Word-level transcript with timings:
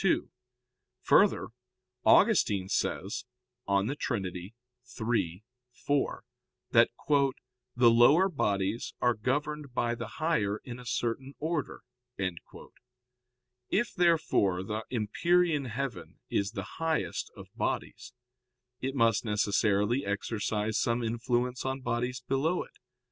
2: 0.03 0.31
Further, 1.03 1.49
Augustine 2.03 2.67
says 2.67 3.25
(De 3.67 3.95
Trin. 3.95 4.25
iii, 4.25 4.55
4) 5.69 6.23
that 6.71 6.89
"the 7.75 7.91
lower 7.91 8.27
bodies 8.27 8.95
are 8.99 9.13
governed 9.13 9.75
by 9.75 9.93
the 9.93 10.07
higher 10.17 10.57
in 10.63 10.79
a 10.79 10.87
certain 10.87 11.35
order." 11.37 11.83
If, 13.69 13.93
therefore, 13.93 14.63
the 14.63 14.85
empyrean 14.89 15.65
heaven 15.65 16.17
is 16.31 16.53
the 16.53 16.79
highest 16.79 17.31
of 17.37 17.49
bodies, 17.55 18.15
it 18.79 18.95
must 18.95 19.23
necessarily 19.23 20.03
exercise 20.03 20.79
some 20.79 21.03
influence 21.03 21.63
on 21.63 21.81
bodies 21.81 22.21
below 22.27 22.63
it. 22.63 22.79